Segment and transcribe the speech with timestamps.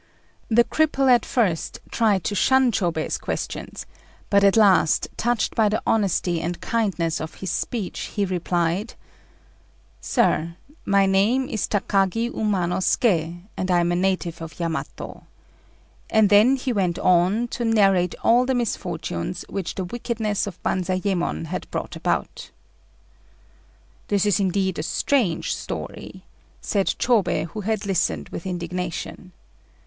[0.49, 3.85] The cripple at first tried to shun Chôbei's questions;
[4.31, 8.95] but at last, touched by the honesty and kindness of his speech, he replied
[9.99, 15.21] "Sir, my name is Takagi Umanosuké, and I am a native of Yamato;"
[16.09, 21.45] and then he went on to narrate all the misfortunes which the wickedness of Banzayémon
[21.45, 22.49] had brought about.
[24.07, 26.23] "This is indeed a strange story,"
[26.59, 29.31] said Chôbei who had listened with indignation.